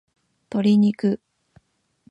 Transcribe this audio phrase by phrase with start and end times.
[0.49, 1.19] 鶏肉